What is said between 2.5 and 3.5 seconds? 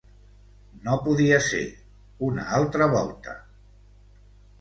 altra volta...